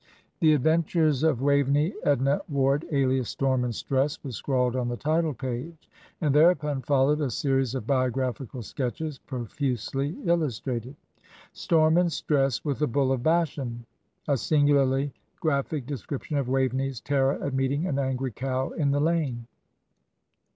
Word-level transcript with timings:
"The 0.39 0.55
Adventures 0.55 1.21
of 1.21 1.43
Waveney 1.43 1.93
Edna 2.03 2.41
Ward, 2.49 2.85
alias 2.91 3.29
Storm 3.29 3.63
and 3.63 3.75
Stress," 3.75 4.17
was 4.23 4.35
scrawled 4.35 4.75
on 4.75 4.87
the 4.87 4.97
title 4.97 5.35
page, 5.35 5.87
and 6.21 6.33
thereupon 6.33 6.81
followed 6.81 7.21
a 7.21 7.29
series 7.29 7.75
of 7.75 7.85
biographical 7.85 8.63
sketches, 8.63 9.19
profusely 9.19 10.17
illustrated. 10.25 10.95
"Storm 11.53 11.97
and 11.99 12.11
Stress 12.11 12.65
with 12.65 12.79
the 12.79 12.87
Bull 12.87 13.11
of 13.11 13.21
Bashan" 13.21 13.85
a 14.27 14.37
singularly 14.37 15.13
graphic 15.39 15.85
description 15.85 16.35
of 16.37 16.49
Waveney's 16.49 16.99
terror 16.99 17.33
at 17.39 17.53
meeting 17.53 17.85
an 17.85 17.99
angry 17.99 18.31
cow 18.31 18.69
in 18.71 18.89
the 18.89 18.99
lane. 18.99 19.45